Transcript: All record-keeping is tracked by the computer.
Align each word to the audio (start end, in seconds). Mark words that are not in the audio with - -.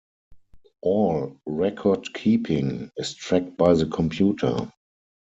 All 0.81 1.39
record-keeping 1.45 2.89
is 2.97 3.13
tracked 3.13 3.55
by 3.55 3.75
the 3.75 3.85
computer. 3.85 4.71